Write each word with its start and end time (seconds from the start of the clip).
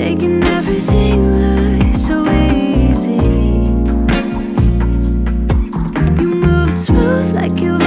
making 0.00 0.44
everything 0.44 1.18
look 1.40 1.92
so 1.92 2.24
easy. 2.30 3.16
You 6.20 6.28
move 6.46 6.70
smooth 6.70 7.34
like 7.34 7.60
you. 7.60 7.77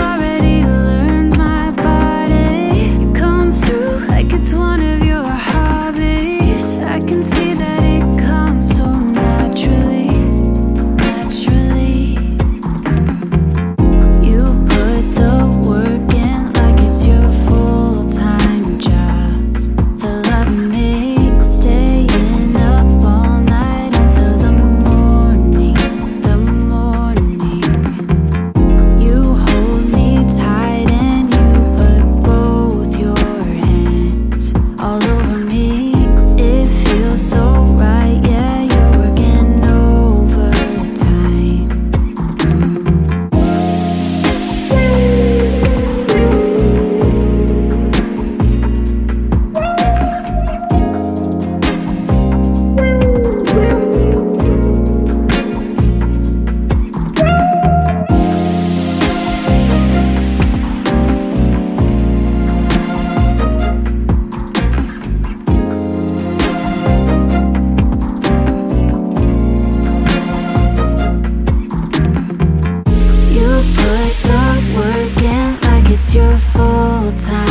your 76.14 76.36
full 76.38 77.12
time. 77.14 77.51